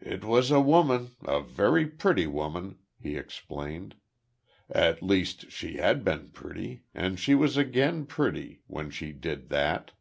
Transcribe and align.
"It 0.00 0.24
was 0.24 0.50
a 0.50 0.58
woman 0.58 1.16
a 1.22 1.42
very 1.42 1.86
pretty 1.86 2.26
woman," 2.26 2.78
he 2.98 3.16
explained. 3.18 3.94
"At 4.70 5.02
least, 5.02 5.50
she 5.50 5.76
had 5.76 6.02
been 6.02 6.30
pretty; 6.30 6.84
and 6.94 7.20
she 7.20 7.34
was 7.34 7.58
again 7.58 8.06
pretty; 8.06 8.62
when 8.68 8.88
she 8.88 9.12
did 9.12 9.50
that. 9.50 9.92